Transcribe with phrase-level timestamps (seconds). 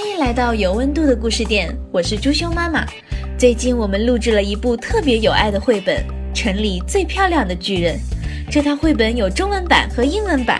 [0.00, 2.86] 欢迎来到有温度的故事店，我是朱兄妈妈。
[3.38, 6.02] 最近我们录制了一部特别有爱的绘本
[6.34, 7.96] 《城里最漂亮的巨人》。
[8.50, 10.58] 这套绘本有中文版和英文版，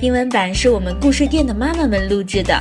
[0.00, 2.56] 英文版是我们故事店的妈妈们录制的，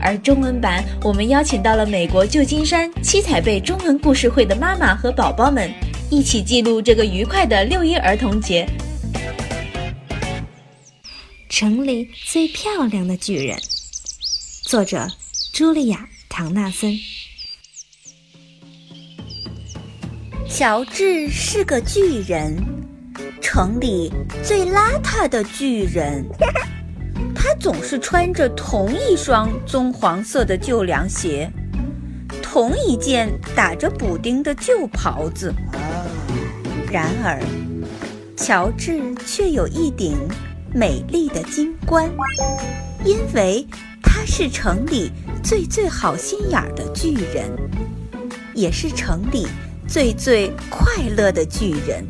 [0.00, 5.70] 而中文版我们邀请到了美国旧金山七彩贝中文故事会的妈妈和宝宝们，
[6.08, 8.66] 一起记录这个愉快的六一儿童节。
[11.50, 13.58] 城里最漂亮的巨人，
[14.62, 15.06] 作者。
[15.56, 15.96] 茱莉亚·
[16.28, 16.94] 唐纳森。
[20.46, 22.62] 乔治是个巨人，
[23.40, 24.12] 城里
[24.44, 26.26] 最邋遢的巨人。
[27.34, 31.50] 他总是穿着同一双棕黄色的旧凉鞋，
[32.42, 35.54] 同一件打着补丁的旧袍子。
[36.92, 37.42] 然而，
[38.36, 40.18] 乔治却有一顶
[40.74, 42.10] 美丽的金冠，
[43.06, 43.66] 因为
[44.26, 45.12] 是城里。
[45.42, 47.48] 最最好心眼儿的巨人，
[48.52, 49.46] 也是城里
[49.86, 52.04] 最最快乐的巨人。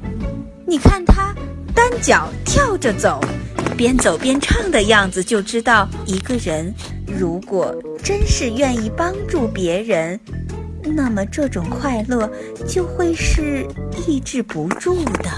[0.67, 1.35] 你看他
[1.75, 3.21] 单脚跳着走，
[3.77, 6.75] 边走边唱的样子，就知道一个人
[7.07, 10.19] 如果真是愿意帮助别人，
[10.83, 12.31] 那么这种快乐
[12.67, 13.67] 就会是
[14.09, 15.31] 抑制不住的。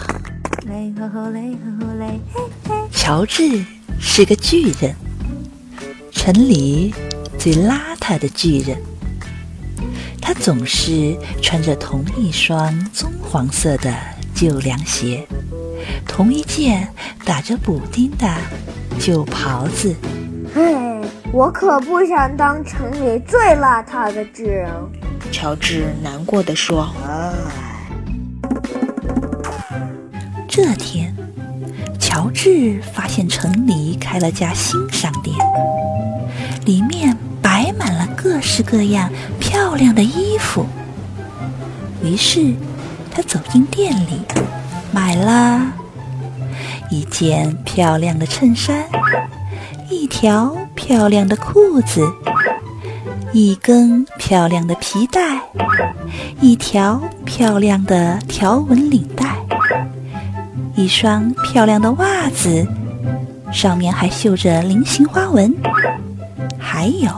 [2.92, 3.64] 乔治
[3.98, 4.94] 是个巨人，
[6.19, 6.92] 城里。
[7.38, 8.77] 最邋遢的巨人，
[10.20, 13.94] 他总是穿着同一双棕黄色的
[14.34, 15.25] 旧凉鞋，
[16.05, 16.92] 同一件
[17.25, 18.28] 打着补丁的
[18.98, 19.94] 旧袍子。
[20.56, 21.00] 唉，
[21.33, 24.69] 我可不想当城里最邋遢的巨人。
[25.30, 27.32] 乔治难过的说：“唉。”
[30.48, 31.14] 这天，
[32.19, 35.36] 乔治发现城里开了家新商店，
[36.66, 37.16] 里面。
[37.41, 40.66] 摆满了各式各样漂亮的衣服。
[42.02, 42.53] 于是，
[43.10, 44.20] 他走进店里，
[44.92, 45.62] 买了
[46.91, 48.84] 一件漂亮的衬衫，
[49.88, 52.06] 一条漂亮的裤子，
[53.32, 55.41] 一根漂亮的皮带，
[56.41, 59.38] 一条漂亮的条纹领带，
[60.78, 62.65] 一双漂亮的袜子，
[63.50, 65.53] 上面还绣着菱形花纹。
[66.56, 67.11] 还有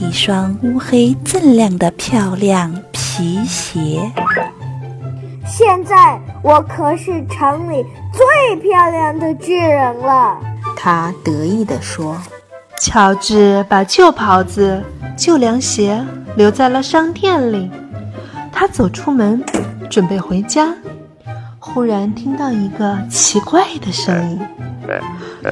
[0.00, 4.10] 一双乌黑锃亮的漂亮皮鞋。
[5.46, 10.36] 现在我可是城里最漂亮的巨人了，
[10.76, 12.20] 他得意地说。
[12.80, 14.82] 乔治把旧袍子、
[15.16, 16.04] 旧凉鞋
[16.34, 17.70] 留在了商店里。
[18.50, 19.40] 他走出门，
[19.88, 20.74] 准备回家，
[21.66, 24.46] 忽然听到一个奇怪的声音。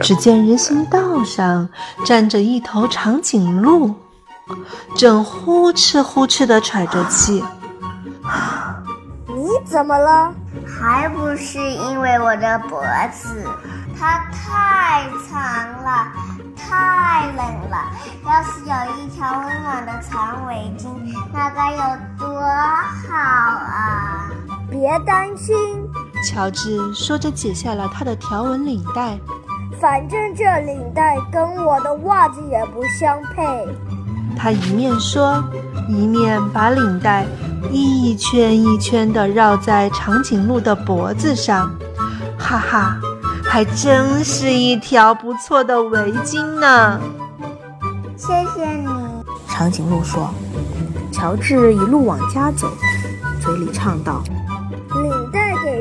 [0.02, 1.66] 只见人行道上
[2.04, 3.94] 站着一头长颈鹿，
[4.94, 7.42] 正呼哧呼哧地喘着气。
[9.26, 10.30] 你怎么了？
[10.66, 13.46] 还不是因为我的脖子，
[13.98, 15.42] 它太长
[15.82, 16.12] 了，
[16.54, 17.90] 太冷了。
[18.26, 20.88] 要是有一条温暖的长围巾，
[21.32, 21.78] 那该有
[22.18, 24.28] 多好啊！
[24.70, 25.56] 别担心。
[26.22, 29.18] 乔治说着，解下了他的条纹领带。
[29.80, 33.66] 反正这领带跟我的袜子也不相配。
[34.36, 35.42] 他一面说，
[35.88, 37.26] 一面把领带
[37.70, 41.70] 一圈一圈地绕在长颈鹿的脖子上。
[42.38, 42.96] 哈哈，
[43.44, 47.00] 还真是一条不错的围巾呢。
[48.16, 48.88] 谢谢你，
[49.48, 50.32] 长颈鹿说。
[51.10, 52.68] 乔治一路往家走，
[53.40, 54.22] 嘴里唱道。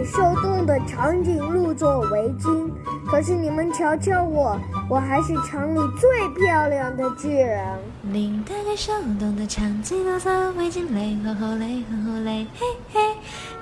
[0.06, 2.70] 受冻的长颈鹿做围巾，
[3.08, 7.66] 可是你们瞧瞧我，我还是城里最漂亮的巨人。
[8.12, 13.02] 领带给受冻的长颈鹿做围巾，嘞吼吼嘞吼吼嘞嘿嘿。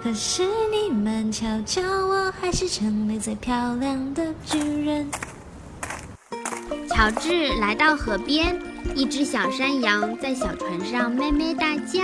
[0.01, 5.09] 可是你们瞧瞧我，还是城里最漂亮的巨人。
[6.89, 8.59] 乔治来到河边，
[8.95, 12.01] 一只小山羊在小船上咩咩大叫。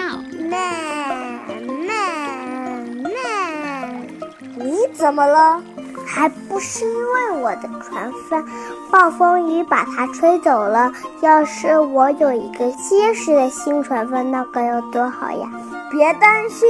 [4.65, 5.61] 你怎么了？
[6.07, 8.43] 还不是因为我的船帆，
[8.89, 10.91] 暴风雨把它吹走了。
[11.21, 15.47] 要是我有一个结实的新船帆，那该有多好呀！
[15.91, 16.67] 别担心，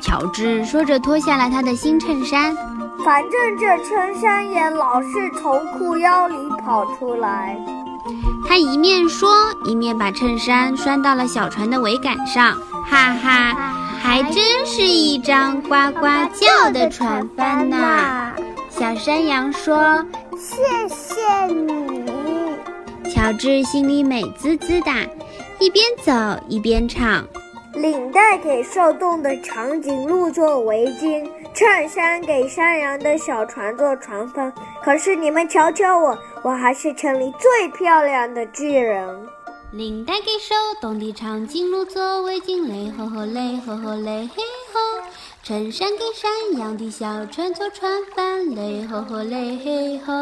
[0.00, 2.54] 乔治说着脱下了他的新衬衫。
[3.04, 5.08] 反正这衬衫也老是
[5.40, 7.56] 从裤腰里跑出来。
[8.46, 9.30] 他一面说，
[9.64, 12.56] 一面把衬衫拴到了小船的桅杆上。
[12.86, 13.74] 哈哈。
[14.06, 18.34] 还真是一张呱呱叫的船帆呢，
[18.68, 20.04] 小山羊说
[20.38, 22.54] ：“谢谢你。”
[23.10, 24.90] 乔治心里美滋滋的，
[25.58, 26.12] 一边走
[26.50, 27.26] 一边唱。
[27.72, 34.52] 领带给受冻的长颈鹿做围巾，衬衫给山羊的小船做船帆。
[34.82, 39.08] 可是你们瞧瞧我，我还是城里最漂亮的巨人。
[39.76, 44.42] 领带给手，动的长颈鹿做围巾，嘞吼吼嘞吼吼嘞嘿
[44.72, 45.02] 吼；
[45.42, 50.14] 衬衫给山羊的小船做船帆，嘞吼吼嘞嘿吼。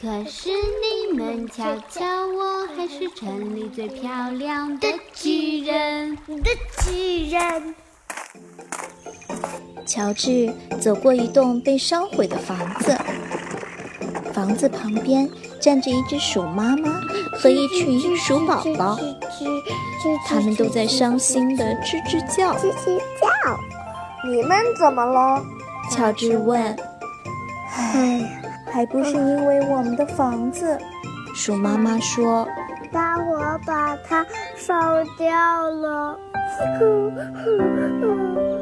[0.00, 6.14] 可是你们瞧瞧，我还是城里最漂亮的巨人。
[6.28, 6.50] 的
[6.84, 7.74] 巨人。
[9.84, 12.96] 乔治走过一栋被烧毁的房子，
[14.34, 17.00] 房子旁边站着一只鼠妈妈
[17.40, 18.98] 和一群鼠宝宝，
[20.26, 22.52] 他们都在伤心的吱吱叫。
[22.54, 23.28] 吱吱叫。
[24.28, 25.42] 你们怎么了？
[25.90, 26.76] 乔治问。
[27.76, 28.40] 唉。
[28.72, 30.76] 还不是因为我们的房子，
[31.32, 32.44] 鼠妈妈说
[32.90, 34.26] ：“大火把它
[34.56, 34.74] 烧
[35.16, 36.18] 掉了。”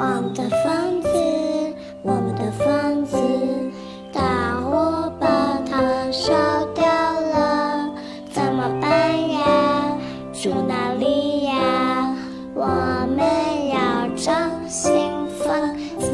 [0.00, 1.08] 我们的房子，
[2.02, 3.18] 我们的房子，
[4.10, 5.26] 大火把
[5.70, 6.32] 它烧
[6.74, 7.90] 掉了，
[8.32, 9.98] 怎么办呀？
[10.32, 12.16] 住哪里呀？
[12.54, 12.64] 我
[13.14, 14.32] 们要找。
[14.66, 14.90] 新
[15.44, 16.06] 房子。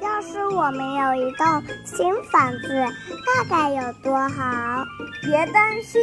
[0.00, 1.44] 要是我们有一栋
[1.84, 2.68] 新房子，
[3.26, 4.82] 那该有多好！
[5.20, 6.00] 别担心，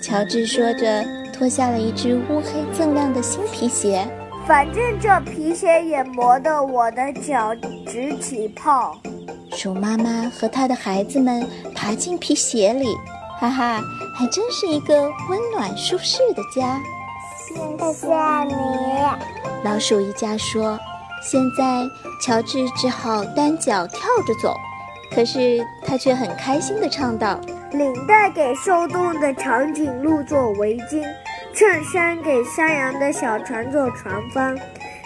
[0.00, 4.06] 乔治说着，脱下了一只乌黑锃亮的新皮鞋。
[4.46, 7.54] 反正这皮鞋也磨得我的脚
[7.86, 8.96] 直起泡。
[9.52, 12.86] 鼠妈妈和她的孩子们爬进皮鞋里，
[13.38, 13.80] 哈哈，
[14.14, 16.80] 还真是一个温暖舒适的家。
[17.46, 17.54] 谢
[17.92, 18.08] 谢
[18.44, 18.54] 你。
[19.64, 20.78] 老鼠一家说
[21.22, 21.82] ：“现在
[22.20, 24.56] 乔治只好单脚跳着走，
[25.14, 27.38] 可是他却很开心地唱道
[27.72, 31.04] ：‘领带给受冻的长颈鹿做围巾，
[31.54, 34.58] 衬衫给山羊的小船做船帆，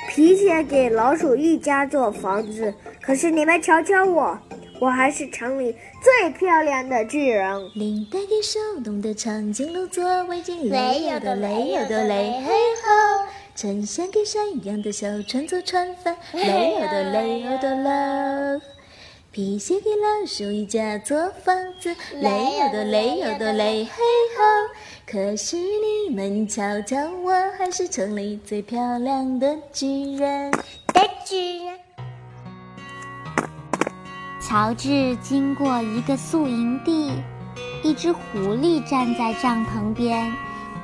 [0.08, 2.72] 皮鞋给老鼠一家做房子。’
[3.02, 4.38] 可是你们瞧瞧我，
[4.80, 7.70] 我还是城里最漂亮的巨人。
[7.74, 13.26] 领带给手动的长颈鹿做围巾，雷有的累有的累，嘿吼。”
[13.56, 18.60] 衬衫给山羊的小船做船帆，累有的累有的累。
[19.32, 22.28] 皮鞋给老鼠一家做房子，累
[22.58, 23.90] 有的累有的累，嘿
[24.38, 24.44] 吼！
[25.08, 30.50] 可是你们瞧瞧，我还是城里最漂亮的巨人。
[30.50, 31.78] 的巨人。
[34.40, 37.12] 乔治经过一个宿营地，
[37.84, 40.32] 一只狐狸站在帐篷边，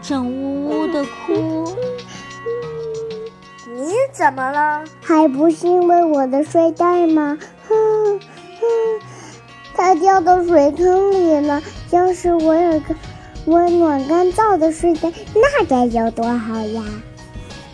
[0.00, 1.64] 正呜呜的哭。
[3.74, 4.84] 你怎么了？
[5.00, 7.36] 还不是因为我的睡袋吗？
[7.68, 8.20] 哼哼，
[9.74, 11.60] 它掉到水坑里了。
[11.90, 12.94] 要是我有个
[13.46, 16.82] 温暖干燥的睡袋，那该有多好呀！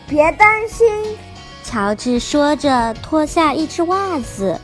[0.06, 0.86] 别担心，
[1.62, 4.58] 乔治说着，脱下一只袜子。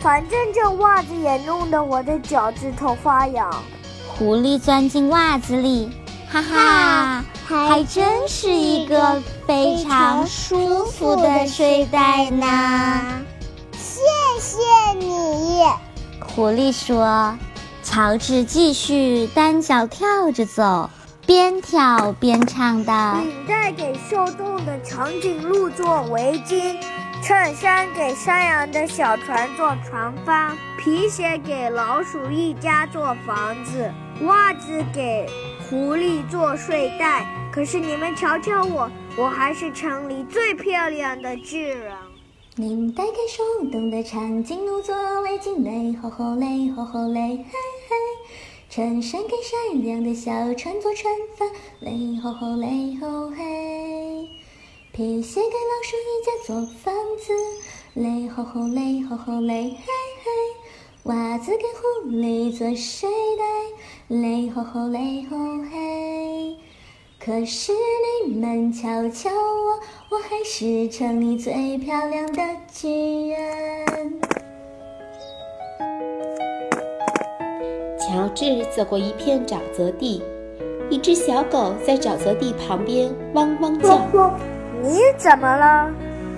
[0.00, 3.48] 反正这袜子也弄得我的脚趾头发痒。
[4.08, 5.90] 狐狸钻进袜子里。
[6.28, 12.46] 哈哈，还真是一个非常舒服的睡袋呢。
[13.72, 14.00] 谢
[14.40, 14.58] 谢
[14.98, 15.64] 你，
[16.20, 17.36] 狐狸说。
[17.82, 20.88] 乔治继续单脚跳着走，
[21.26, 26.76] 边跳边唱道：“领带给受冻的长颈鹿做围巾，
[27.22, 33.90] 衬衫给山羊的小船做船帆，皮鞋给老鼠一家做房子，
[34.22, 35.26] 袜子给……”
[35.68, 41.94] 狐狸做睡袋，可是你们瞧瞧我，我还是城里最漂亮的巨人。
[42.60, 47.44] 领带给受冻的长颈鹿做围巾，嘞吼吼嘞吼吼嘞嘿
[47.88, 47.96] 嘿；
[48.68, 51.48] 衬衫给善良的小船做船帆，
[51.80, 54.28] 嘞吼吼嘞吼嘿；
[54.92, 57.32] 皮鞋给老鼠一家做房子，
[57.94, 59.86] 嘞吼吼嘞吼吼嘞嘿
[60.22, 60.30] 嘿。
[61.04, 65.36] 袜子给狐狸做睡袋，嘞吼吼嘞吼
[65.72, 66.56] 嘿。
[67.22, 67.70] 可是
[68.26, 74.18] 你们瞧瞧我，我还是城里最漂亮的巨人。
[77.98, 80.22] 乔治走过一片沼泽地，
[80.88, 84.00] 一只小狗在沼泽地旁边汪汪叫。
[84.82, 85.92] 你怎么了？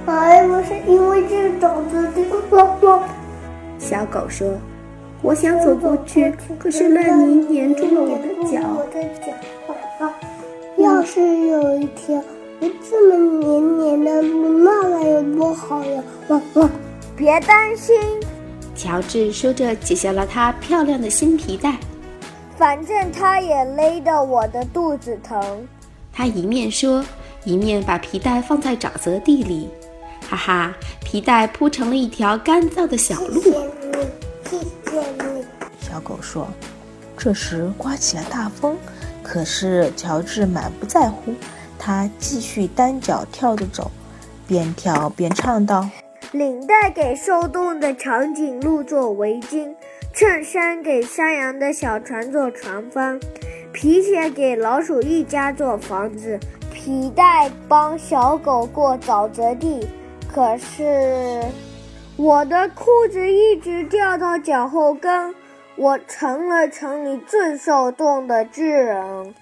[0.07, 3.09] 哎，我是因为这沼泽地汪汪。
[3.79, 4.49] 小狗说
[5.23, 8.61] ：“我想走过去，可是烂泥粘住了我的脚。
[8.77, 9.33] 我的脚，
[11.03, 12.23] 要是有一天
[12.61, 16.71] 不这么黏黏的，那该有多好呀！”汪汪，
[17.17, 17.97] 别担心，
[18.77, 21.77] 乔治说着，解下了他漂亮的新皮带。
[22.57, 25.67] 反正它也勒得我的肚子疼。
[26.13, 27.05] 他一面说，
[27.43, 29.69] 一面把皮带放在沼泽地里。
[30.31, 30.73] 哈哈，
[31.05, 33.43] 皮带铺成了一条干燥的小路。
[33.43, 34.57] 谢
[34.89, 35.45] 谢你。
[35.81, 36.47] 小狗说。
[37.15, 38.77] 这时刮起了大风，
[39.23, 41.33] 可是乔治满不在乎，
[41.79, 43.91] 他继续单脚跳着走，
[44.47, 45.89] 边跳边唱道
[46.33, 49.75] ：“领带给受冻的长颈鹿做围巾，
[50.13, 53.21] 衬衫给山羊的小船做船帆，
[53.73, 56.39] 皮鞋给老鼠一家做房子，
[56.73, 59.87] 皮带帮小狗过沼泽地。
[60.33, 61.43] 可是
[62.17, 65.35] 我的裤子一直掉到脚后跟。”
[65.77, 69.35] 我成了城里最受冻的巨人。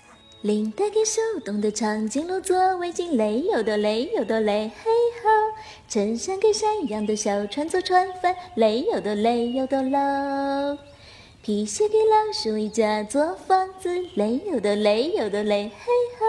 [0.42, 4.90] 领带给受冻的长颈鹿做围巾，累有多累有多累，嘿
[5.22, 5.28] 吼！
[5.86, 9.98] 衬衫给山羊的小船做船帆，累有多累有多累。
[11.42, 16.26] 皮鞋给老鼠一家做房子，累有多累有多累，嘿吼！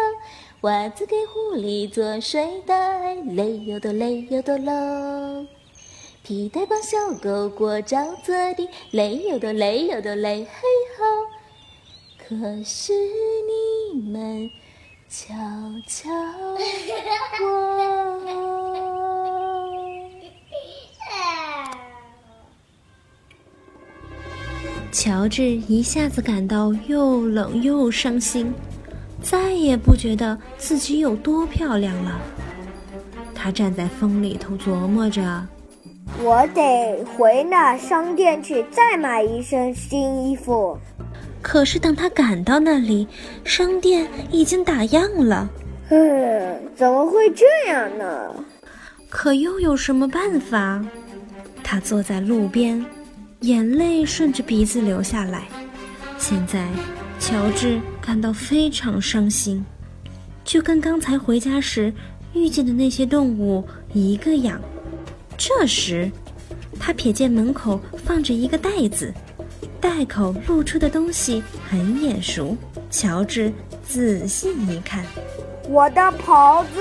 [0.62, 4.72] 袜子给狐狸做睡袋，累有多累有多累。
[6.24, 10.50] 皮带帮小狗过沼泽地，累有多累有多累，嘿
[11.00, 11.04] 吼！
[12.20, 12.94] 可是
[13.94, 14.48] 你们
[15.10, 15.34] 瞧
[15.88, 16.60] 瞧我。
[24.92, 28.54] 乔治一下子感到又冷又伤心，
[29.24, 32.22] 再也不觉得自己有多漂亮了。
[33.34, 35.48] 他站在风里头琢磨着。
[36.20, 40.78] 我得回那商店去，再买一身新衣服。
[41.42, 43.08] 可是等他赶到那里，
[43.44, 45.50] 商店已经打烊了。
[45.90, 48.46] 嗯，怎么会这样呢？
[49.10, 50.86] 可又有什么办法？
[51.64, 52.86] 他坐在路边，
[53.42, 55.44] 眼泪顺着鼻子流下来。
[56.18, 56.68] 现在，
[57.20, 59.66] 乔治感到非常伤心，
[60.44, 61.92] 就跟刚才回家时
[62.34, 63.64] 遇见的那些动物
[63.94, 64.62] 一个样。
[65.38, 66.12] 这时，
[66.80, 69.14] 他瞥见门口放着一个袋子，
[69.80, 72.56] 袋口露出的东西很眼熟。
[72.90, 73.52] 乔治
[73.88, 75.06] 仔细一看，
[75.70, 76.80] 我的袍子！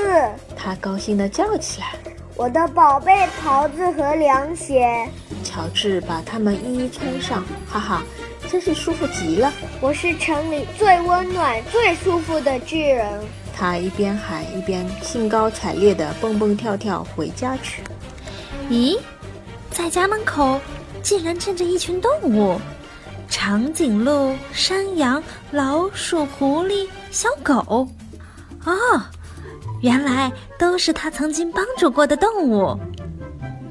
[0.56, 1.94] 他高兴地叫起来
[2.34, 5.08] ：“我的宝贝袍子和凉鞋！”
[5.44, 8.02] 乔治把它们一一穿上，哈哈，
[8.50, 9.52] 真是舒服极了！
[9.80, 13.06] 我是城里最温暖、最舒服的巨人。
[13.54, 17.82] 他一边喊一边兴高采烈地蹦蹦跳跳回家去。
[18.70, 18.96] 咦，
[19.72, 20.60] 在家门口
[21.02, 22.56] 竟然站着一群动物：
[23.28, 27.88] 长颈鹿、山羊、老鼠、狐狸、小狗。
[28.64, 29.02] 哦，
[29.82, 32.78] 原来都是他曾经帮助过的动物。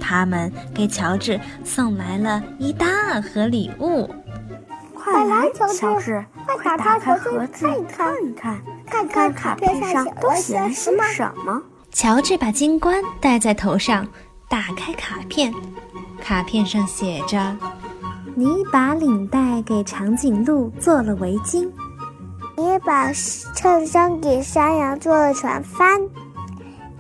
[0.02, 4.14] 他们给乔治送来了一大盒礼物。
[4.94, 6.26] 快来，乔治，
[6.62, 7.80] 快打开盒子看
[8.22, 11.62] 一看，看看卡片上都写了些什么。
[11.90, 14.06] 乔治把金冠戴在头上。
[14.50, 15.54] 打开卡片，
[16.20, 17.56] 卡片上写着
[18.34, 21.70] ：“你把领带给长颈鹿做了围巾，
[22.58, 26.02] 你把衬衫给山羊做了船帆，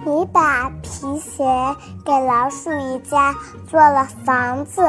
[0.05, 1.43] 你把皮鞋
[2.05, 3.33] 给老鼠一家
[3.67, 4.83] 做了房子，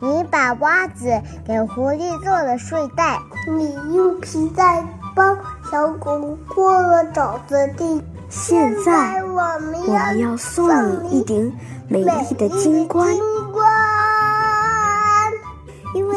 [0.00, 3.18] 你把袜子给狐狸做了睡袋，
[3.56, 4.86] 你用皮带
[5.16, 5.34] 帮
[5.70, 10.68] 小狗过了沼泽地。”现在我们要送
[11.02, 11.50] 你一顶
[11.88, 13.16] 美丽的金冠，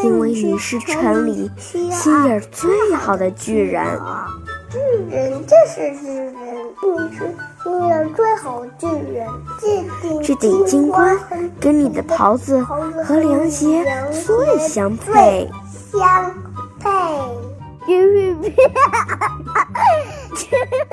[0.03, 3.85] 因为你是城里心眼最好的巨人。
[4.69, 4.77] 巨
[5.09, 6.35] 人，这是巨人，
[6.83, 7.19] 你是
[7.63, 9.25] 心眼最好的巨人。
[10.21, 11.17] 这顶金冠
[11.61, 15.49] 跟你的袍子和凉鞋最相配。
[15.91, 16.33] 相
[16.77, 16.89] 配。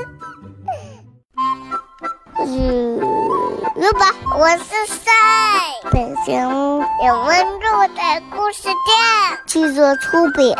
[2.50, 2.96] 嗯，
[3.74, 4.06] 如果
[4.38, 5.04] 我是谁？
[5.92, 8.00] 北京有温度的
[8.34, 8.74] 故事店，
[9.46, 10.56] 制作出品。